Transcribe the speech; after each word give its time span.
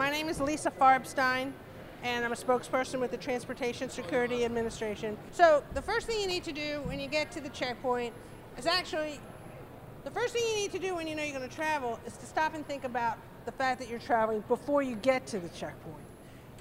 My 0.00 0.08
name 0.08 0.30
is 0.30 0.40
Lisa 0.40 0.70
Farbstein, 0.70 1.52
and 2.02 2.24
I'm 2.24 2.32
a 2.32 2.34
spokesperson 2.34 3.00
with 3.00 3.10
the 3.10 3.18
Transportation 3.18 3.90
Security 3.90 4.46
Administration. 4.46 5.18
So, 5.30 5.62
the 5.74 5.82
first 5.82 6.06
thing 6.06 6.18
you 6.18 6.26
need 6.26 6.42
to 6.44 6.52
do 6.52 6.80
when 6.86 6.98
you 6.98 7.06
get 7.06 7.30
to 7.32 7.40
the 7.42 7.50
checkpoint 7.50 8.14
is 8.56 8.64
actually 8.64 9.20
the 10.04 10.10
first 10.10 10.32
thing 10.32 10.42
you 10.48 10.56
need 10.56 10.72
to 10.72 10.78
do 10.78 10.94
when 10.94 11.06
you 11.06 11.14
know 11.14 11.22
you're 11.22 11.36
going 11.36 11.46
to 11.46 11.54
travel 11.54 12.00
is 12.06 12.16
to 12.16 12.24
stop 12.24 12.54
and 12.54 12.66
think 12.66 12.84
about 12.84 13.18
the 13.44 13.52
fact 13.52 13.78
that 13.78 13.90
you're 13.90 13.98
traveling 13.98 14.42
before 14.48 14.80
you 14.80 14.96
get 14.96 15.26
to 15.26 15.38
the 15.38 15.50
checkpoint. 15.50 16.06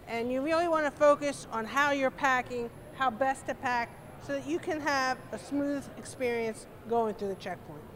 And 0.10 0.30
you 0.30 0.42
really 0.42 0.68
want 0.68 0.84
to 0.84 0.92
focus 0.92 1.48
on 1.54 1.64
how 1.64 1.92
you're 1.92 2.12
packing, 2.12 2.70
how 2.96 3.10
best 3.10 3.48
to 3.48 3.56
pack, 3.56 3.90
so 4.22 4.34
that 4.34 4.48
you 4.48 4.60
can 4.60 4.82
have 4.82 5.18
a 5.32 5.40
smooth 5.40 5.86
experience 5.98 6.68
going 6.90 7.14
through 7.14 7.30
the 7.30 7.36
checkpoint. 7.36 7.89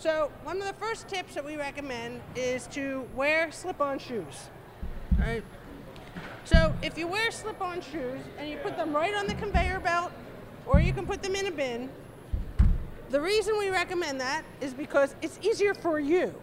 So, 0.00 0.30
one 0.44 0.56
of 0.62 0.66
the 0.66 0.72
first 0.72 1.08
tips 1.08 1.34
that 1.34 1.44
we 1.44 1.56
recommend 1.56 2.22
is 2.34 2.66
to 2.68 3.06
wear 3.14 3.52
slip 3.52 3.82
on 3.82 3.98
shoes. 3.98 4.48
All 5.18 5.26
right? 5.26 5.44
So, 6.46 6.74
if 6.80 6.96
you 6.96 7.06
wear 7.06 7.30
slip 7.30 7.60
on 7.60 7.82
shoes 7.82 8.22
and 8.38 8.48
you 8.48 8.56
put 8.56 8.78
them 8.78 8.96
right 8.96 9.14
on 9.14 9.26
the 9.26 9.34
conveyor 9.34 9.80
belt, 9.80 10.10
or 10.64 10.80
you 10.80 10.94
can 10.94 11.04
put 11.04 11.22
them 11.22 11.34
in 11.34 11.48
a 11.48 11.50
bin, 11.50 11.90
the 13.10 13.20
reason 13.20 13.58
we 13.58 13.68
recommend 13.68 14.18
that 14.22 14.42
is 14.62 14.72
because 14.72 15.14
it's 15.20 15.38
easier 15.42 15.74
for 15.74 16.00
you 16.00 16.34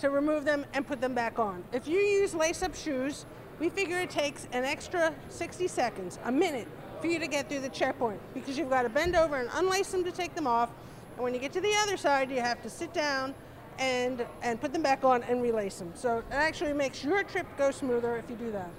to 0.00 0.10
remove 0.10 0.44
them 0.44 0.66
and 0.74 0.84
put 0.84 1.00
them 1.00 1.14
back 1.14 1.38
on. 1.38 1.62
If 1.72 1.86
you 1.86 2.00
use 2.00 2.34
lace 2.34 2.64
up 2.64 2.74
shoes, 2.74 3.26
we 3.60 3.68
figure 3.68 4.00
it 4.00 4.10
takes 4.10 4.48
an 4.50 4.64
extra 4.64 5.14
60 5.28 5.68
seconds, 5.68 6.18
a 6.24 6.32
minute, 6.32 6.66
for 7.00 7.06
you 7.06 7.20
to 7.20 7.28
get 7.28 7.48
through 7.48 7.60
the 7.60 7.68
checkpoint 7.68 8.18
because 8.34 8.58
you've 8.58 8.70
got 8.70 8.82
to 8.82 8.88
bend 8.88 9.14
over 9.14 9.36
and 9.36 9.48
unlace 9.50 9.92
them 9.92 10.02
to 10.02 10.10
take 10.10 10.34
them 10.34 10.48
off. 10.48 10.70
And 11.14 11.22
when 11.22 11.34
you 11.34 11.40
get 11.40 11.52
to 11.52 11.60
the 11.60 11.74
other 11.82 11.96
side, 11.96 12.30
you 12.30 12.40
have 12.40 12.62
to 12.62 12.70
sit 12.70 12.92
down 12.92 13.34
and, 13.78 14.24
and 14.42 14.60
put 14.60 14.72
them 14.72 14.82
back 14.82 15.04
on 15.04 15.22
and 15.24 15.42
relace 15.42 15.78
them. 15.78 15.92
So 15.94 16.18
it 16.18 16.24
actually 16.30 16.72
makes 16.72 17.04
your 17.04 17.22
trip 17.24 17.46
go 17.56 17.70
smoother 17.70 18.16
if 18.16 18.28
you 18.30 18.36
do 18.36 18.52
that. 18.52 18.70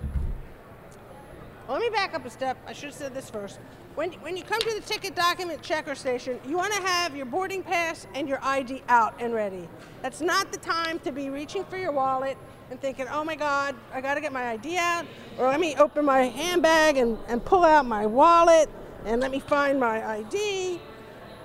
Let 1.67 1.81
me 1.81 1.89
back 1.89 2.13
up 2.13 2.25
a 2.25 2.29
step. 2.29 2.57
I 2.67 2.73
should 2.73 2.85
have 2.85 2.93
said 2.93 3.15
this 3.15 3.29
first. 3.29 3.59
When, 3.95 4.11
when 4.13 4.37
you 4.37 4.43
come 4.43 4.59
to 4.59 4.73
the 4.75 4.81
ticket 4.81 5.15
document 5.15 5.63
checker 5.63 5.95
station, 5.95 6.39
you 6.45 6.57
want 6.57 6.73
to 6.73 6.81
have 6.81 7.15
your 7.15 7.25
boarding 7.25 7.63
pass 7.63 8.05
and 8.13 8.29
your 8.29 8.39
ID 8.43 8.83
out 8.87 9.15
and 9.19 9.33
ready. 9.33 9.67
That's 10.01 10.21
not 10.21 10.51
the 10.51 10.59
time 10.59 10.99
to 10.99 11.11
be 11.11 11.29
reaching 11.29 11.63
for 11.65 11.77
your 11.77 11.91
wallet 11.91 12.37
and 12.69 12.79
thinking, 12.79 13.07
oh 13.09 13.23
my 13.23 13.35
God, 13.35 13.75
I 13.93 14.01
got 14.01 14.15
to 14.15 14.21
get 14.21 14.33
my 14.33 14.49
ID 14.49 14.77
out, 14.77 15.05
or 15.39 15.47
let 15.47 15.59
me 15.59 15.75
open 15.77 16.05
my 16.05 16.23
handbag 16.23 16.97
and, 16.97 17.17
and 17.27 17.43
pull 17.43 17.63
out 17.63 17.85
my 17.85 18.05
wallet 18.05 18.69
and 19.05 19.21
let 19.21 19.31
me 19.31 19.39
find 19.39 19.79
my 19.79 20.05
ID. 20.17 20.79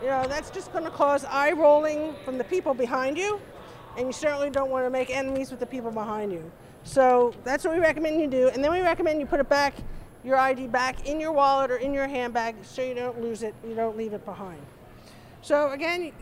You 0.03 0.09
know, 0.09 0.27
that's 0.27 0.51
just 0.51 0.73
going 0.73 0.85
to 0.85 0.91
cause 0.91 1.25
eye 1.25 1.53
rolling 1.53 2.15
from 2.25 2.39
the 2.39 2.45
people 2.45 2.73
behind 2.73 3.19
you, 3.19 3.39
and 3.99 4.07
you 4.07 4.13
certainly 4.13 4.49
don't 4.49 4.71
want 4.71 4.87
to 4.87 4.91
make 4.91 5.11
enemies 5.11 5.51
with 5.51 5.61
the 5.61 5.67
people 5.67 5.91
behind 5.91 6.33
you. 6.33 6.51
So 6.85 7.35
that's 7.45 7.65
what 7.65 7.75
we 7.75 7.81
recommend 7.81 8.19
you 8.19 8.27
do, 8.27 8.49
and 8.49 8.65
then 8.65 8.73
we 8.73 8.81
recommend 8.81 9.21
you 9.21 9.27
put 9.27 9.41
it 9.41 9.49
back 9.49 9.75
your 10.25 10.37
ID 10.37 10.67
back 10.67 11.07
in 11.07 11.19
your 11.19 11.33
wallet 11.33 11.71
or 11.71 11.77
in 11.77 11.95
your 11.95 12.07
handbag 12.07 12.57
so 12.63 12.83
you 12.83 12.95
don't 12.95 13.21
lose 13.21 13.43
it, 13.43 13.55
you 13.67 13.75
don't 13.75 13.97
leave 13.97 14.13
it 14.13 14.25
behind. 14.25 14.61
So 15.43 15.71
again, 15.73 16.13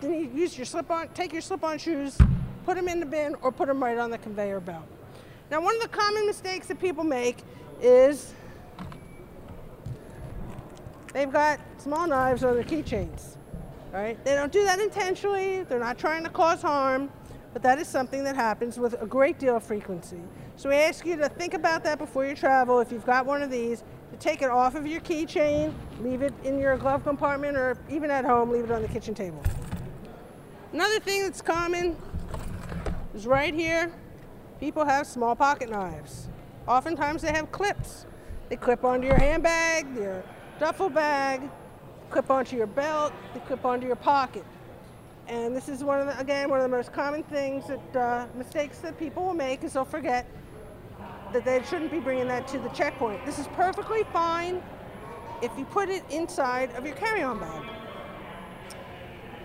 then 0.00 0.14
you 0.14 0.30
use 0.34 0.56
your 0.56 0.64
slip-on, 0.64 1.08
take 1.08 1.32
your 1.32 1.42
slip-on 1.42 1.78
shoes, 1.78 2.18
put 2.64 2.76
them 2.76 2.88
in 2.88 3.00
the 3.00 3.06
bin 3.06 3.34
or 3.42 3.50
put 3.50 3.68
them 3.68 3.82
right 3.82 3.98
on 3.98 4.10
the 4.10 4.18
conveyor 4.18 4.60
belt. 4.60 4.84
Now 5.50 5.60
one 5.60 5.74
of 5.74 5.82
the 5.82 5.88
common 5.88 6.26
mistakes 6.26 6.68
that 6.68 6.80
people 6.80 7.04
make 7.04 7.38
is 7.80 8.32
they've 11.12 11.32
got 11.32 11.60
small 11.78 12.06
knives 12.06 12.44
on 12.44 12.54
their 12.54 12.64
keychains. 12.64 13.36
Right? 13.92 14.22
They 14.24 14.34
don't 14.34 14.52
do 14.52 14.64
that 14.64 14.80
intentionally, 14.80 15.64
they're 15.64 15.78
not 15.78 15.98
trying 15.98 16.24
to 16.24 16.30
cause 16.30 16.62
harm, 16.62 17.10
but 17.52 17.62
that 17.62 17.78
is 17.78 17.86
something 17.86 18.24
that 18.24 18.34
happens 18.34 18.78
with 18.78 19.00
a 19.02 19.06
great 19.06 19.38
deal 19.38 19.56
of 19.56 19.62
frequency. 19.62 20.20
So 20.56 20.70
we 20.70 20.76
ask 20.76 21.04
you 21.04 21.16
to 21.16 21.28
think 21.28 21.54
about 21.54 21.84
that 21.84 21.98
before 21.98 22.24
you 22.24 22.34
travel. 22.34 22.80
If 22.80 22.90
you've 22.90 23.04
got 23.04 23.26
one 23.26 23.42
of 23.42 23.50
these, 23.50 23.84
to 24.10 24.18
take 24.18 24.42
it 24.42 24.50
off 24.50 24.74
of 24.74 24.86
your 24.86 25.00
keychain, 25.00 25.74
leave 26.00 26.22
it 26.22 26.32
in 26.44 26.58
your 26.58 26.76
glove 26.76 27.02
compartment, 27.04 27.56
or 27.56 27.76
even 27.90 28.10
at 28.10 28.24
home, 28.24 28.50
leave 28.50 28.64
it 28.64 28.70
on 28.70 28.82
the 28.82 28.88
kitchen 28.88 29.14
table. 29.14 29.42
Another 30.72 31.00
thing 31.00 31.22
that's 31.22 31.42
common 31.42 31.96
is 33.14 33.26
right 33.26 33.54
here. 33.54 33.92
People 34.60 34.84
have 34.84 35.06
small 35.06 35.34
pocket 35.34 35.68
knives. 35.68 36.28
Oftentimes 36.66 37.22
they 37.22 37.32
have 37.32 37.50
clips. 37.52 38.06
They 38.48 38.56
clip 38.56 38.84
onto 38.84 39.06
your 39.06 39.18
handbag, 39.18 39.94
your 39.96 40.22
duffel 40.62 40.88
bag, 40.88 41.40
clip 42.08 42.30
onto 42.30 42.56
your 42.56 42.68
belt, 42.68 43.12
they 43.34 43.40
clip 43.40 43.64
onto 43.64 43.84
your 43.84 43.96
pocket. 43.96 44.44
And 45.26 45.56
this 45.56 45.68
is 45.68 45.82
one 45.82 45.98
of 45.98 46.06
the, 46.06 46.16
again, 46.20 46.48
one 46.48 46.60
of 46.60 46.62
the 46.62 46.76
most 46.76 46.92
common 46.92 47.24
things 47.24 47.64
that 47.66 47.96
uh, 47.96 48.26
mistakes 48.36 48.78
that 48.78 48.96
people 48.96 49.24
will 49.24 49.34
make 49.34 49.64
is 49.64 49.72
they'll 49.72 49.84
forget 49.84 50.24
that 51.32 51.44
they 51.44 51.60
shouldn't 51.64 51.90
be 51.90 51.98
bringing 51.98 52.28
that 52.28 52.46
to 52.46 52.60
the 52.60 52.68
checkpoint. 52.68 53.26
This 53.26 53.40
is 53.40 53.48
perfectly 53.56 54.04
fine 54.12 54.62
if 55.42 55.50
you 55.58 55.64
put 55.64 55.88
it 55.88 56.04
inside 56.10 56.70
of 56.76 56.86
your 56.86 56.94
carry-on 56.94 57.40
bag. 57.40 57.68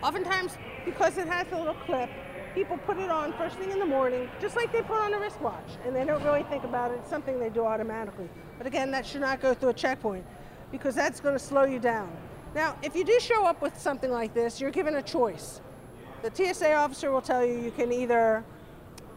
Oftentimes, 0.04 0.56
because 0.86 1.18
it 1.18 1.28
has 1.28 1.48
a 1.52 1.58
little 1.58 1.74
clip, 1.88 2.12
people 2.54 2.78
put 2.86 2.98
it 2.98 3.10
on 3.10 3.34
first 3.34 3.56
thing 3.56 3.72
in 3.72 3.80
the 3.80 3.86
morning, 3.88 4.30
just 4.40 4.56
like 4.56 4.72
they 4.72 4.84
put 4.84 5.00
on 5.00 5.16
a 5.16 5.20
wristwatch, 5.20 5.80
and 5.84 5.96
they 5.96 6.06
don't 6.06 6.24
really 6.24 6.44
think 6.44 6.64
about 6.64 6.92
it. 6.92 7.00
It's 7.02 7.10
something 7.10 7.40
they 7.40 7.50
do 7.50 7.66
automatically. 7.66 8.30
But 8.60 8.68
again, 8.68 8.92
that 8.92 9.04
should 9.04 9.22
not 9.22 9.42
go 9.42 9.56
through 9.56 9.70
a 9.70 9.74
checkpoint 9.74 10.24
because 10.72 10.96
that's 10.96 11.20
going 11.20 11.36
to 11.36 11.40
slow 11.40 11.64
you 11.64 11.80
down. 11.80 12.12
Now, 12.56 12.76
if 12.82 12.96
you 12.96 13.04
do 13.04 13.20
show 13.20 13.46
up 13.46 13.62
with 13.62 13.80
something 13.80 14.12
like 14.12 14.34
this, 14.34 14.60
you're 14.60 14.72
given 14.72 14.96
a 14.96 15.02
choice. 15.02 15.62
The 16.24 16.32
TSA 16.34 16.74
officer 16.74 17.12
will 17.12 17.22
tell 17.22 17.46
you 17.46 17.60
you 17.60 17.72
can 17.72 17.92
either 17.92 18.44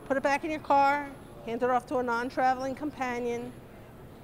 put 0.07 0.17
it 0.17 0.23
back 0.23 0.45
in 0.45 0.51
your 0.51 0.61
car 0.61 1.09
hand 1.47 1.63
it 1.63 1.71
off 1.71 1.87
to 1.87 1.99
a 1.99 2.03
non-traveling 2.03 2.75
companion. 2.75 3.53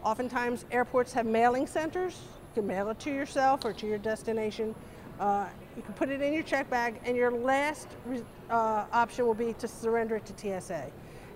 Oftentimes 0.02 0.64
airports 0.70 1.12
have 1.12 1.26
mailing 1.26 1.66
centers. 1.66 2.20
You 2.54 2.62
can 2.62 2.66
mail 2.66 2.90
it 2.90 2.98
to 3.00 3.10
yourself 3.10 3.64
or 3.64 3.72
to 3.72 3.86
your 3.86 3.98
destination. 3.98 4.74
Uh, 5.18 5.46
you 5.76 5.82
can 5.82 5.94
put 5.94 6.10
it 6.10 6.20
in 6.20 6.32
your 6.32 6.42
check 6.42 6.68
bag 6.68 7.00
and 7.04 7.16
your 7.16 7.30
last 7.30 7.88
uh, 8.50 8.84
option 8.92 9.26
will 9.26 9.34
be 9.34 9.54
to 9.54 9.66
surrender 9.66 10.16
it 10.16 10.26
to 10.26 10.60
TSA. 10.60 10.90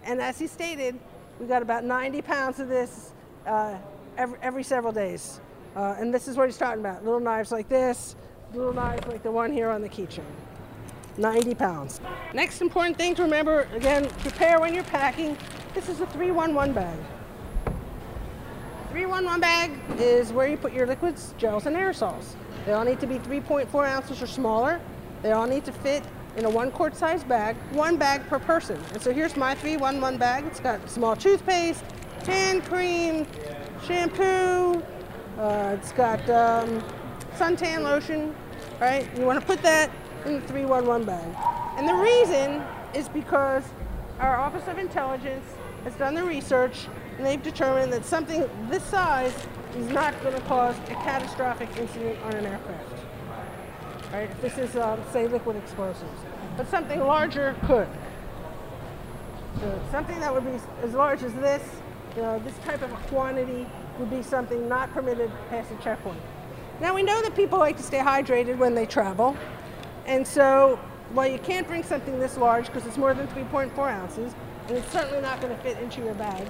And 0.05 0.21
as 0.21 0.39
he 0.39 0.47
stated, 0.47 0.99
we 1.39 1.47
got 1.47 1.63
about 1.63 1.85
90 1.85 2.23
pounds 2.23 2.61
of 2.61 2.69
this 2.69 3.13
uh, 3.47 3.77
every, 4.19 4.39
every, 4.43 4.63
several 4.63 4.93
days. 4.93 5.41
Uh, 5.77 5.97
and 5.99 6.13
this 6.13 6.27
is 6.27 6.37
what 6.37 6.47
he's 6.49 6.59
talking 6.59 6.81
about, 6.81 7.05
little 7.05 7.21
knives 7.21 7.53
like 7.53 7.69
this, 7.69 8.17
little 8.55 8.73
knives 8.73 9.07
like 9.07 9.23
the 9.23 9.31
one 9.31 9.53
here 9.53 9.71
on 9.71 9.83
the 9.83 9.89
keychain. 9.89 10.25
90 11.17 11.55
pounds. 11.55 12.01
Next 12.33 12.61
important 12.61 12.97
thing 12.97 13.15
to 13.17 13.23
remember, 13.23 13.69
again, 13.75 14.09
prepare 14.21 14.61
when 14.61 14.75
you're 14.75 14.85
packing. 14.85 15.37
This 15.75 15.89
is 15.89 16.01
a 16.01 16.07
311 16.07 16.75
bag. 16.75 16.99
311 18.91 19.41
bag 19.41 19.71
is 19.99 20.33
where 20.33 20.49
you 20.49 20.57
put 20.57 20.73
your 20.73 20.87
liquids, 20.87 21.35
gels, 21.39 21.67
and 21.67 21.77
aerosols. 21.77 22.35
They 22.67 22.73
all 22.73 22.85
need 22.85 23.01
to 23.01 23.07
be 23.07 23.19
3.4 23.19 23.87
ounces 23.87 24.21
or 24.21 24.27
smaller. 24.27 24.81
They 25.23 25.33
all 25.33 25.47
need 25.47 25.65
to 25.67 25.73
fit 25.73 26.03
in 26.37 26.45
a 26.45 26.51
one 26.51 26.71
quart 26.71 26.97
size 26.97 27.23
bag, 27.23 27.57
one 27.73 27.97
bag 27.97 28.27
per 28.29 28.39
person. 28.39 28.81
And 28.93 29.03
so 29.03 29.13
here's 29.13 29.37
my 29.37 29.55
311 29.55 30.19
bag. 30.19 30.45
It's 30.47 30.61
got 30.61 30.89
small 30.89 31.15
toothpaste, 31.15 31.85
hand 32.25 32.65
cream, 32.65 33.27
shampoo, 33.85 34.83
it's 35.73 35.93
got 35.93 36.21
um, 36.31 36.83
suntan 37.37 37.83
lotion, 37.83 38.35
right? 38.81 39.09
You 39.17 39.25
want 39.25 39.41
to 39.41 39.47
put 39.47 39.63
that 39.63 39.91
in 40.27 40.35
the 40.35 40.41
311 40.43 41.07
bag. 41.07 41.37
And 41.77 41.89
the 41.89 41.95
reason 41.95 42.63
is 42.95 43.09
because 43.09 43.65
our 44.19 44.37
Office 44.37 44.67
of 44.69 44.79
Intelligence 44.79 45.47
has 45.85 45.95
done 45.95 46.15
the 46.15 46.25
research 46.25 46.89
and 47.17 47.27
they've 47.27 47.43
determined 47.43 47.93
that 47.93 48.05
something 48.05 48.49
this 48.69 48.83
size 48.85 49.35
is 49.77 49.89
not 49.91 50.21
going 50.23 50.35
to 50.35 50.41
cause 50.43 50.77
a 50.89 50.95
catastrophic 50.95 51.69
incident 51.77 52.19
on 52.25 52.35
an 52.35 52.47
aircraft. 52.47 52.93
Right? 54.13 54.43
This 54.43 54.59
is, 54.59 54.77
um, 54.77 55.01
say, 55.13 55.29
liquid 55.29 55.57
explosives. 55.57 56.21
But 56.57 56.69
something 56.69 57.01
larger 57.01 57.55
could. 57.67 57.89
So 59.61 59.81
something 59.91 60.19
that 60.21 60.35
would 60.35 60.45
be 60.45 60.59
as 60.83 60.95
large 60.95 61.23
as 61.23 61.33
this, 61.35 61.63
know, 62.17 62.39
this 62.41 62.57
type 62.65 62.83
of 62.83 62.91
quantity 63.09 63.67
would 63.99 64.11
be 64.11 64.23
something 64.23 64.69
not 64.69 64.93
permitted 64.93 65.31
past 65.49 65.71
a 65.71 65.83
checkpoint. 65.83 66.21
Now 66.81 66.95
we 66.95 67.03
know 67.03 67.21
that 67.23 67.37
people 67.37 67.59
like 67.59 67.77
to 67.77 67.83
stay 67.83 67.99
hydrated 67.99 68.57
when 68.57 68.75
they 68.75 68.87
travel, 68.87 69.37
and 70.07 70.27
so, 70.27 70.79
while 71.13 71.27
you 71.27 71.39
can't 71.39 71.67
bring 71.67 71.83
something 71.83 72.19
this 72.19 72.37
large 72.37 72.67
because 72.67 72.87
it's 72.87 72.97
more 72.97 73.15
than 73.15 73.27
3.4 73.29 73.79
ounces, 73.79 74.35
and 74.69 74.77
it's 74.77 74.91
certainly 74.91 75.21
not 75.21 75.41
going 75.41 75.55
to 75.55 75.63
fit 75.63 75.79
into 75.79 76.03
your 76.03 76.15
bag, 76.15 76.47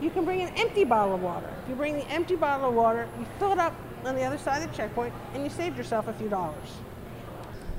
you 0.00 0.10
can 0.10 0.24
bring 0.24 0.42
an 0.42 0.52
empty 0.56 0.84
bottle 0.84 1.14
of 1.14 1.22
water. 1.22 1.48
If 1.62 1.70
you 1.70 1.74
bring 1.74 1.94
the 1.94 2.06
empty 2.08 2.36
bottle 2.36 2.68
of 2.68 2.74
water, 2.74 3.08
you 3.18 3.26
fill 3.38 3.52
it 3.52 3.58
up 3.58 3.74
on 4.04 4.14
the 4.14 4.22
other 4.22 4.38
side 4.38 4.62
of 4.62 4.70
the 4.70 4.76
checkpoint, 4.76 5.12
and 5.34 5.42
you 5.42 5.50
saved 5.50 5.76
yourself 5.76 6.08
a 6.08 6.12
few 6.12 6.28
dollars. 6.28 6.68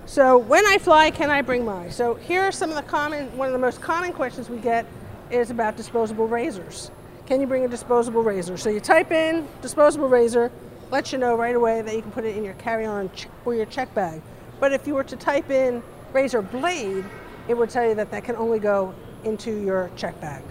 So 0.06 0.38
when 0.38 0.66
I 0.66 0.80
fly, 0.80 1.12
can 1.12 1.30
I 1.30 1.42
bring 1.42 1.64
my? 1.64 1.90
So 1.90 2.16
here 2.16 2.42
are 2.42 2.52
some 2.52 2.72
of 2.72 2.76
the 2.76 2.82
common, 2.82 3.36
one 3.38 3.48
of 3.48 3.54
the 3.54 3.60
most 3.60 3.80
common 3.80 4.12
questions 4.12 4.50
we 4.50 4.58
get 4.58 4.86
is 5.32 5.52
about 5.52 5.78
disposable 5.78 6.28
razors. 6.28 6.92
Can 7.26 7.40
you 7.40 7.48
bring 7.48 7.64
a 7.66 7.68
disposable 7.68 8.24
razor? 8.24 8.58
So 8.58 8.70
you 8.70 8.80
type 8.80 9.12
in 9.12 9.48
disposable 9.62 10.10
razor, 10.10 10.52
lets 10.92 11.12
you 11.12 11.20
know 11.20 11.36
right 11.36 11.56
away 11.56 11.82
that 11.82 11.96
you 11.96 12.02
can 12.02 12.12
put 12.12 12.26
it 12.26 12.36
in 12.36 12.44
your 12.44 12.56
carry-on 12.56 13.12
or 13.46 13.54
your 13.54 13.68
check 13.68 13.94
bag. 13.94 14.22
But 14.60 14.74
if 14.74 14.88
you 14.88 14.96
were 14.96 15.04
to 15.04 15.16
type 15.16 15.50
in 15.52 15.84
razor 16.12 16.42
blade, 16.42 17.06
it 17.48 17.56
would 17.56 17.70
tell 17.70 17.88
you 17.88 17.96
that 17.96 18.12
that 18.12 18.24
can 18.24 18.36
only 18.36 18.60
go 18.60 18.94
into 19.24 19.52
your 19.64 19.92
check 19.96 20.20
bag. 20.20 20.42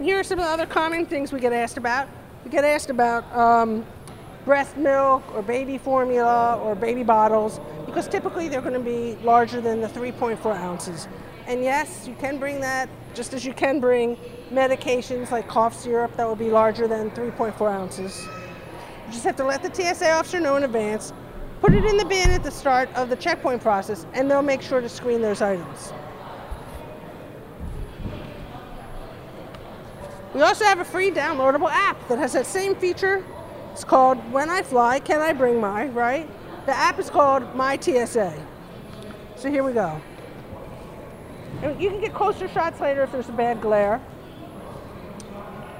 Here 0.00 0.18
are 0.18 0.24
some 0.24 0.38
of 0.38 0.46
the 0.46 0.50
other 0.50 0.66
common 0.66 1.04
things 1.04 1.32
we 1.32 1.40
get 1.40 1.52
asked 1.52 1.76
about. 1.76 2.08
We 2.44 2.50
get 2.50 2.64
asked 2.64 2.88
about 2.88 3.30
um, 3.36 3.84
breast 4.44 4.76
milk 4.76 5.22
or 5.34 5.42
baby 5.42 5.78
formula 5.78 6.58
or 6.62 6.74
baby 6.74 7.02
bottles 7.02 7.60
because 7.86 8.08
typically 8.08 8.48
they're 8.48 8.60
going 8.60 8.74
to 8.74 8.80
be 8.80 9.16
larger 9.22 9.60
than 9.60 9.80
the 9.80 9.88
3.4 9.88 10.56
ounces. 10.56 11.08
And 11.46 11.62
yes, 11.62 12.06
you 12.06 12.14
can 12.14 12.38
bring 12.38 12.60
that 12.60 12.88
just 13.14 13.34
as 13.34 13.44
you 13.44 13.52
can 13.52 13.80
bring 13.80 14.16
medications 14.52 15.30
like 15.30 15.48
cough 15.48 15.78
syrup 15.78 16.16
that 16.16 16.26
will 16.26 16.36
be 16.36 16.50
larger 16.50 16.86
than 16.86 17.10
3.4 17.10 17.70
ounces. 17.70 18.26
You 19.06 19.12
just 19.12 19.24
have 19.24 19.36
to 19.36 19.44
let 19.44 19.62
the 19.62 19.74
TSA 19.74 20.10
officer 20.12 20.38
know 20.38 20.56
in 20.56 20.62
advance, 20.62 21.12
put 21.60 21.74
it 21.74 21.84
in 21.84 21.96
the 21.96 22.04
bin 22.04 22.30
at 22.30 22.42
the 22.44 22.50
start 22.50 22.88
of 22.94 23.10
the 23.10 23.16
checkpoint 23.16 23.62
process, 23.62 24.06
and 24.14 24.30
they'll 24.30 24.42
make 24.42 24.62
sure 24.62 24.80
to 24.80 24.88
screen 24.88 25.20
those 25.20 25.42
items. 25.42 25.92
We 30.32 30.42
also 30.42 30.64
have 30.64 30.78
a 30.78 30.84
free 30.84 31.10
downloadable 31.10 31.70
app 31.70 32.06
that 32.08 32.18
has 32.18 32.32
that 32.34 32.46
same 32.46 32.76
feature. 32.76 33.24
It's 33.72 33.84
called 33.84 34.18
When 34.32 34.50
I 34.50 34.62
Fly, 34.62 35.00
Can 35.00 35.20
I 35.20 35.32
Bring 35.32 35.60
My, 35.60 35.86
right? 35.86 36.28
The 36.66 36.72
app 36.76 36.98
is 36.98 37.08
called 37.08 37.54
My 37.54 37.78
TSA. 37.78 38.34
So 39.36 39.50
here 39.50 39.64
we 39.64 39.72
go. 39.72 40.00
And 41.62 41.80
you 41.80 41.90
can 41.90 42.00
get 42.00 42.14
closer 42.14 42.48
shots 42.48 42.80
later 42.80 43.02
if 43.02 43.12
there's 43.12 43.28
a 43.28 43.32
bad 43.32 43.60
glare. 43.60 44.00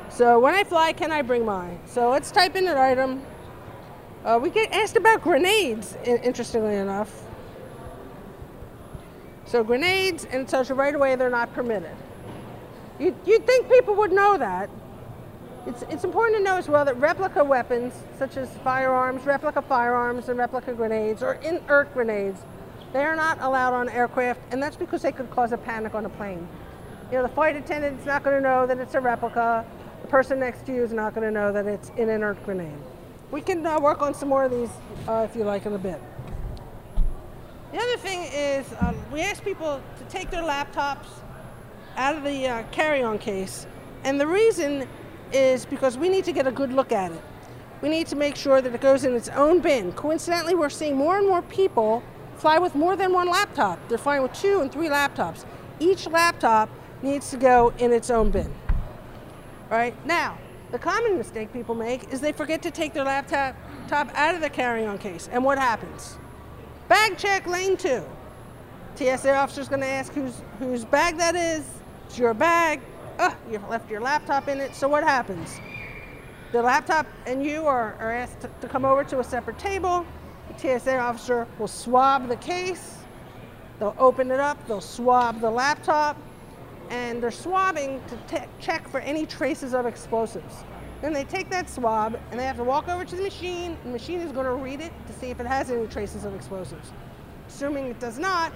So 0.09 0.39
when 0.39 0.55
I 0.55 0.65
fly, 0.65 0.93
can 0.93 1.13
I 1.13 1.23
bring 1.23 1.47
my? 1.47 1.79
So 1.87 2.11
let's 2.11 2.31
type 2.31 2.57
in 2.57 2.67
an 2.67 2.77
item. 2.77 3.23
Uh, 4.25 4.39
we 4.43 4.51
get 4.51 4.73
asked 4.73 4.97
about 4.97 5.23
grenades, 5.23 5.97
interestingly 6.05 6.77
enough. 6.77 7.23
So 9.47 9.65
grenades, 9.65 10.27
and 10.27 10.43
it 10.43 10.49
tells 10.49 10.69
you 10.69 10.75
right 10.75 10.95
away 10.95 11.17
they're 11.17 11.31
not 11.31 11.53
permitted. 11.55 11.97
You'd, 12.99 13.15
you'd 13.25 13.47
think 13.47 13.71
people 13.71 13.95
would 13.95 14.13
know 14.13 14.37
that. 14.37 14.69
It's, 15.67 15.83
it's 15.83 16.05
important 16.05 16.39
to 16.39 16.43
know 16.43 16.57
as 16.57 16.69
well 16.69 16.85
that 16.87 16.97
replica 16.99 17.45
weapons, 17.45 17.93
such 18.19 18.37
as 18.37 18.49
firearms, 18.65 19.27
replica 19.27 19.61
firearms, 19.61 20.29
and 20.29 20.39
replica 20.39 20.73
grenades, 20.73 21.23
or 21.23 21.35
inert 21.35 21.93
grenades, 21.93 22.41
they 22.93 23.05
are 23.05 23.15
not 23.15 23.41
allowed 23.41 23.75
on 23.75 23.89
aircraft, 23.89 24.41
and 24.51 24.63
that's 24.63 24.77
because 24.77 25.03
they 25.03 25.13
could 25.13 25.31
cause 25.31 25.53
a 25.53 25.59
panic 25.59 25.95
on 25.95 26.07
a 26.07 26.09
plane. 26.09 26.49
You 27.11 27.19
know, 27.19 27.23
the 27.23 27.29
flight 27.29 27.57
attendant's 27.57 28.07
not 28.07 28.25
going 28.25 28.37
to 28.37 28.43
know 28.43 28.67
that 28.67 28.79
it's 28.79 28.95
a 28.95 29.01
replica. 29.01 29.65
The 30.03 30.09
person 30.09 30.41
next 30.41 30.67
to 30.67 30.75
you 30.75 30.83
is 30.83 30.93
not 30.93 31.15
going 31.15 31.27
to 31.27 31.31
know 31.31 31.53
that 31.53 31.67
it's 31.67 31.91
an 31.91 32.09
inert 32.09 32.43
grenade. 32.45 32.73
We 33.31 33.43
can 33.43 33.65
uh, 33.65 33.79
work 33.79 34.03
on 34.03 34.15
some 34.15 34.29
more 34.29 34.45
of 34.45 34.51
these 34.51 34.71
uh, 35.07 35.27
if 35.29 35.37
you 35.37 35.45
like 35.45 35.67
in 35.67 35.75
a 35.75 35.79
bit. 35.79 36.01
The 37.73 37.79
other 37.79 37.97
thing 37.99 38.29
is 38.33 38.67
um, 38.81 38.97
we 39.13 39.21
ask 39.21 39.45
people 39.45 39.81
to 39.99 40.05
take 40.05 40.31
their 40.31 40.43
laptops 40.43 41.07
out 41.97 42.17
of 42.17 42.25
the 42.25 42.49
uh, 42.49 42.63
carry-on 42.73 43.19
case. 43.19 43.67
And 44.03 44.21
the 44.21 44.27
reason 44.27 44.89
is 45.33 45.65
because 45.65 45.97
we 45.97 46.09
need 46.09 46.25
to 46.25 46.33
get 46.33 46.47
a 46.47 46.53
good 46.53 46.73
look 46.73 46.93
at 46.93 47.13
it. 47.13 47.23
We 47.83 47.89
need 47.89 48.07
to 48.09 48.17
make 48.17 48.37
sure 48.37 48.61
that 48.61 48.75
it 48.75 48.81
goes 48.81 49.05
in 49.05 49.15
its 49.15 49.29
own 49.31 49.61
bin. 49.61 49.93
Coincidentally, 49.93 50.55
we're 50.55 50.71
seeing 50.71 50.97
more 50.97 51.19
and 51.19 51.27
more 51.27 51.43
people 51.43 52.03
fly 52.37 52.59
with 52.59 52.75
more 52.75 52.97
than 52.97 53.13
one 53.13 53.29
laptop. 53.29 53.79
They're 53.89 53.99
flying 53.99 54.23
with 54.23 54.33
two 54.33 54.61
and 54.61 54.71
three 54.71 54.89
laptops. 54.89 55.45
Each 55.79 56.07
laptop 56.07 56.69
needs 57.03 57.31
to 57.31 57.37
go 57.37 57.73
in 57.79 57.93
its 57.93 58.11
own 58.11 58.31
bin. 58.31 58.53
All 59.71 59.79
right? 59.79 59.95
Now, 60.07 60.39
the 60.71 60.79
common 60.79 61.17
mistake 61.17 61.53
people 61.53 61.75
make 61.75 62.13
is 62.13 62.21
they 62.21 62.33
forget 62.33 62.63
to 62.63 62.71
take 62.71 62.93
their 62.93 63.05
laptop 63.05 63.57
top 63.89 64.09
out 64.15 64.35
of 64.35 64.41
the 64.41 64.51
carry-on 64.51 64.99
case. 64.99 65.29
And 65.33 65.45
what 65.45 65.59
happens? 65.59 66.17
Bag 66.89 67.19
check 67.19 67.47
lane 67.47 67.77
two. 67.77 68.05
TSA 68.97 69.35
officer's 69.35 69.69
to 69.69 69.85
ask 69.85 70.13
whose 70.13 70.43
whose 70.59 70.85
bag 70.85 71.17
that 71.17 71.35
is. 71.35 71.65
It's 72.07 72.19
your 72.19 72.35
bag. 72.35 72.81
Oh, 73.23 73.37
you 73.51 73.61
left 73.69 73.91
your 73.91 74.01
laptop 74.01 74.49
in 74.49 74.61
it. 74.61 74.75
So 74.75 74.89
what 74.89 75.05
happens? 75.05 75.61
The 76.53 76.63
laptop 76.63 77.07
and 77.27 77.45
you 77.45 77.67
are, 77.67 77.95
are 78.01 78.13
asked 78.13 78.41
to, 78.41 78.51
to 78.63 78.67
come 78.67 78.87
over 78.87 79.05
to 79.05 79.21
a 79.21 79.25
separate 79.25 79.59
table. 79.59 80.07
The 80.49 80.79
TSA 80.79 80.97
officer 80.97 81.47
will 81.59 81.69
swab 81.69 82.29
the 82.29 82.37
case. 82.37 82.97
They'll 83.79 83.95
open 83.99 84.31
it 84.31 84.41
up. 84.41 84.67
They'll 84.67 84.81
swab 84.81 85.43
the 85.43 85.51
laptop. 85.51 86.17
And 86.89 87.23
they're 87.23 87.31
swabbing 87.31 88.01
to 88.09 88.47
check 88.59 88.89
for 88.89 89.01
any 89.01 89.27
traces 89.27 89.75
of 89.75 89.85
explosives. 89.85 90.65
Then 91.03 91.13
they 91.13 91.25
take 91.25 91.51
that 91.51 91.69
swab 91.69 92.19
and 92.31 92.41
they 92.41 92.45
have 92.45 92.57
to 92.57 92.65
walk 92.65 92.89
over 92.89 93.05
to 93.05 93.17
the 93.17 93.23
machine. 93.23 93.77
The 93.85 93.91
machine 93.91 94.21
is 94.21 94.33
going 94.33 94.47
to 94.47 94.55
read 94.55 94.81
it 94.81 94.93
to 95.09 95.13
see 95.13 95.27
if 95.27 95.41
it 95.41 95.47
has 95.47 95.71
any 95.71 95.87
traces 95.89 96.25
of 96.25 96.35
explosives. 96.35 96.91
Assuming 97.49 97.85
it 97.85 98.01
does 98.01 98.19
not, 98.19 98.51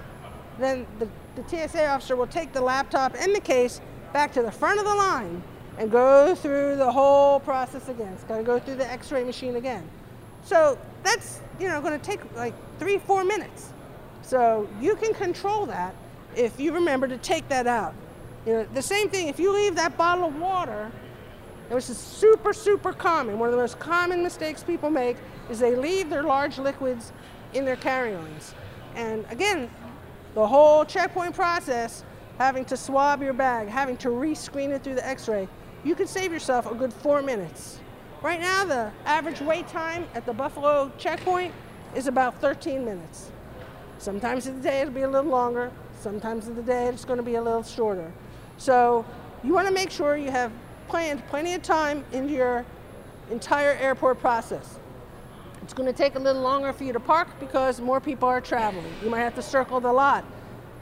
then 0.57 0.87
the, 0.97 1.07
the 1.39 1.47
TSA 1.47 1.87
officer 1.87 2.15
will 2.15 2.25
take 2.25 2.51
the 2.51 2.61
laptop 2.61 3.13
and 3.13 3.35
the 3.35 3.39
case 3.39 3.79
back 4.15 4.31
to 4.31 4.41
the 4.41 4.51
front 4.51 4.79
of 4.79 4.85
the 4.85 4.95
line 4.95 5.43
and 5.77 5.91
go 5.91 6.33
through 6.35 6.77
the 6.77 6.89
whole 6.89 7.37
process 7.41 7.89
again. 7.89 8.13
It's 8.13 8.23
got 8.23 8.37
to 8.37 8.43
go 8.43 8.59
through 8.59 8.75
the 8.75 8.89
x-ray 8.89 9.25
machine 9.25 9.57
again. 9.57 9.85
So 10.45 10.77
that's, 11.03 11.41
you 11.59 11.67
know, 11.67 11.81
going 11.81 11.99
to 11.99 12.05
take 12.05 12.21
like 12.33 12.53
three, 12.79 12.97
four 12.97 13.25
minutes. 13.25 13.73
So 14.21 14.69
you 14.79 14.95
can 14.95 15.13
control 15.13 15.65
that 15.65 15.93
if 16.33 16.57
you 16.61 16.71
remember 16.71 17.09
to 17.09 17.17
take 17.17 17.49
that 17.49 17.67
out. 17.67 17.93
You 18.45 18.53
know, 18.53 18.67
the 18.73 18.81
same 18.81 19.09
thing, 19.09 19.27
if 19.27 19.37
you 19.37 19.51
leave 19.51 19.75
that 19.75 19.97
bottle 19.97 20.29
of 20.29 20.39
water, 20.39 20.89
which 21.67 21.89
is 21.89 21.97
super, 21.97 22.53
super 22.53 22.93
common, 22.93 23.37
one 23.37 23.49
of 23.49 23.51
the 23.53 23.59
most 23.59 23.79
common 23.79 24.23
mistakes 24.23 24.63
people 24.63 24.89
make 24.89 25.17
is 25.49 25.59
they 25.59 25.75
leave 25.75 26.09
their 26.09 26.23
large 26.23 26.57
liquids 26.57 27.11
in 27.53 27.65
their 27.65 27.75
carry-ons. 27.75 28.55
And 28.95 29.25
again, 29.29 29.69
the 30.35 30.47
whole 30.47 30.85
checkpoint 30.85 31.35
process, 31.35 32.05
having 32.37 32.65
to 32.65 32.77
swab 32.77 33.21
your 33.21 33.33
bag, 33.33 33.67
having 33.67 33.97
to 33.97 34.09
rescreen 34.09 34.69
it 34.69 34.83
through 34.83 34.95
the 34.95 35.07
x-ray, 35.07 35.47
you 35.83 35.95
could 35.95 36.09
save 36.09 36.31
yourself 36.31 36.69
a 36.69 36.75
good 36.75 36.91
four 36.91 37.21
minutes. 37.21 37.79
Right 38.21 38.39
now, 38.39 38.65
the 38.65 38.91
average 39.05 39.39
wait 39.41 39.67
time 39.67 40.05
at 40.15 40.25
the 40.25 40.33
Buffalo 40.33 40.91
checkpoint 40.97 41.53
is 41.93 42.07
about 42.07 42.41
13 42.41 42.83
minutes. 42.83 43.31
Sometimes 43.99 44.47
of 44.47 44.55
the 44.55 44.69
day 44.69 44.81
it'll 44.81 44.93
be 44.93 45.01
a 45.01 45.09
little 45.09 45.31
longer, 45.31 45.71
sometimes 46.01 46.47
of 46.47 46.55
the 46.55 46.63
day 46.63 46.87
it's 46.87 47.05
going 47.05 47.17
to 47.17 47.23
be 47.23 47.35
a 47.35 47.41
little 47.41 47.63
shorter. 47.63 48.11
So 48.57 49.05
you 49.43 49.53
want 49.53 49.67
to 49.67 49.73
make 49.73 49.91
sure 49.91 50.17
you 50.17 50.31
have 50.31 50.51
planned 50.87 51.25
plenty 51.27 51.53
of 51.53 51.61
time 51.61 52.03
into 52.11 52.33
your 52.33 52.65
entire 53.31 53.71
airport 53.71 54.19
process. 54.19 54.79
It's 55.61 55.73
going 55.73 55.91
to 55.91 55.97
take 55.97 56.15
a 56.15 56.19
little 56.19 56.41
longer 56.41 56.73
for 56.73 56.83
you 56.83 56.93
to 56.93 56.99
park 56.99 57.27
because 57.39 57.79
more 57.79 57.99
people 57.99 58.27
are 58.27 58.41
traveling. 58.41 58.91
You 59.03 59.09
might 59.09 59.21
have 59.21 59.35
to 59.35 59.41
circle 59.41 59.79
the 59.79 59.91
lot 59.91 60.25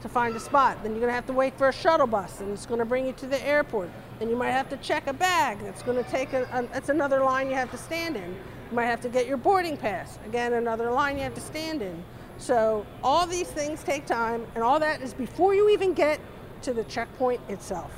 to 0.02 0.08
find 0.08 0.34
a 0.36 0.40
spot. 0.40 0.82
Then 0.82 0.92
you're 0.92 1.00
going 1.00 1.10
to 1.10 1.14
have 1.14 1.26
to 1.26 1.32
wait 1.32 1.56
for 1.56 1.68
a 1.68 1.72
shuttle 1.72 2.06
bus, 2.06 2.40
and 2.40 2.50
it's 2.50 2.66
going 2.66 2.80
to 2.80 2.84
bring 2.84 3.06
you 3.06 3.12
to 3.14 3.26
the 3.26 3.42
airport. 3.46 3.90
Then 4.18 4.28
you 4.28 4.36
might 4.36 4.50
have 4.50 4.68
to 4.70 4.76
check 4.78 5.06
a 5.06 5.12
bag. 5.12 5.58
That's 5.60 5.82
going 5.82 6.02
to 6.02 6.10
take 6.10 6.32
a, 6.32 6.42
a 6.52 6.62
that's 6.72 6.88
another 6.88 7.22
line 7.22 7.48
you 7.48 7.54
have 7.54 7.70
to 7.70 7.78
stand 7.78 8.16
in. 8.16 8.30
You 8.30 8.76
might 8.76 8.86
have 8.86 9.00
to 9.02 9.08
get 9.08 9.26
your 9.26 9.36
boarding 9.36 9.76
pass. 9.76 10.18
Again, 10.26 10.54
another 10.54 10.90
line 10.90 11.16
you 11.16 11.22
have 11.22 11.34
to 11.34 11.40
stand 11.40 11.82
in. 11.82 12.02
So 12.38 12.84
all 13.02 13.26
these 13.26 13.48
things 13.48 13.82
take 13.82 14.06
time, 14.06 14.46
and 14.54 14.62
all 14.62 14.80
that 14.80 15.00
is 15.00 15.14
before 15.14 15.54
you 15.54 15.70
even 15.70 15.94
get 15.94 16.20
to 16.62 16.72
the 16.72 16.84
checkpoint 16.84 17.40
itself. 17.48 17.90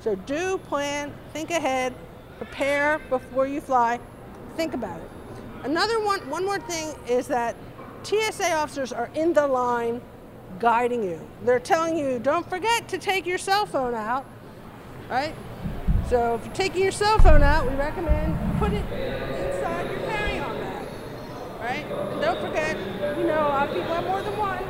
So 0.00 0.14
do 0.14 0.58
plan, 0.58 1.12
think 1.32 1.50
ahead, 1.50 1.94
prepare 2.38 2.98
before 3.08 3.46
you 3.46 3.60
fly, 3.60 3.98
think 4.56 4.74
about 4.74 5.00
it. 5.00 5.10
Another 5.64 6.04
one, 6.04 6.28
one 6.28 6.44
more 6.44 6.60
thing 6.60 6.94
is 7.08 7.26
that 7.28 7.56
TSA 8.02 8.52
officers 8.52 8.92
are 8.92 9.10
in 9.14 9.32
the 9.32 9.46
line 9.46 10.00
guiding 10.58 11.02
you. 11.02 11.20
They're 11.44 11.60
telling 11.60 11.96
you, 11.96 12.18
don't 12.18 12.48
forget 12.48 12.88
to 12.88 12.98
take 12.98 13.26
your 13.26 13.38
cell 13.38 13.66
phone 13.66 13.94
out, 13.94 14.24
right? 15.08 15.34
So 16.08 16.36
if 16.36 16.44
you're 16.44 16.54
taking 16.54 16.82
your 16.82 16.92
cell 16.92 17.18
phone 17.18 17.42
out, 17.42 17.68
we 17.68 17.76
recommend 17.76 18.38
put 18.58 18.72
it 18.72 18.84
inside 18.92 19.90
your 19.90 20.00
carry-on 20.00 20.56
bag, 20.56 20.88
right? 21.60 21.84
And 21.84 22.20
don't 22.20 22.40
forget, 22.40 22.76
you 23.18 23.24
know, 23.24 23.40
a 23.40 23.48
lot 23.48 23.68
of 23.68 23.74
people 23.74 23.92
have 23.92 24.04
more 24.04 24.22
than 24.22 24.36
one 24.36 24.62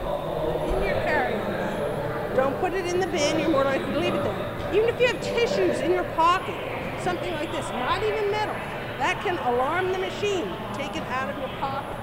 in 0.74 0.82
your 0.82 0.94
carry-on 1.02 1.52
bag. 1.52 2.36
Don't 2.36 2.58
put 2.60 2.72
it 2.74 2.86
in 2.86 3.00
the 3.00 3.06
bin, 3.06 3.38
you're 3.38 3.50
more 3.50 3.64
likely 3.64 3.92
to 3.92 4.00
leave 4.00 4.14
it 4.14 4.22
there. 4.22 4.72
Even 4.74 4.88
if 4.88 5.00
you 5.00 5.06
have 5.06 5.20
tissues 5.22 5.80
in 5.80 5.92
your 5.92 6.04
pocket, 6.14 6.56
something 7.02 7.32
like 7.34 7.52
this, 7.52 7.68
not 7.70 8.02
even 8.02 8.30
metal, 8.30 8.54
that 8.98 9.20
can 9.22 9.38
alarm 9.54 9.92
the 9.92 9.98
machine. 9.98 10.50
Take 10.74 10.96
it 10.96 11.02
out 11.04 11.30
of 11.30 11.38
your 11.38 11.48
pocket. 11.60 11.96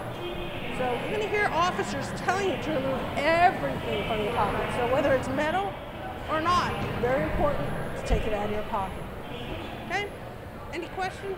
So 0.83 0.91
you're 0.91 1.17
going 1.17 1.21
to 1.21 1.29
hear 1.29 1.45
officers 1.45 2.11
telling 2.17 2.49
you 2.49 2.61
to 2.61 2.71
remove 2.71 2.99
everything 3.15 4.05
from 4.05 4.21
your 4.21 4.33
pocket. 4.33 4.69
So 4.75 4.93
whether 4.93 5.13
it's 5.13 5.29
metal, 5.29 5.71
or 6.29 6.41
not. 6.41 6.73
Very 6.99 7.23
important 7.23 7.67
to 7.97 8.05
take 8.05 8.23
it 8.23 8.33
out 8.33 8.45
of 8.45 8.51
your 8.51 8.63
pocket. 8.63 9.03
Okay? 9.85 10.07
Any 10.73 10.87
questions? 10.87 11.37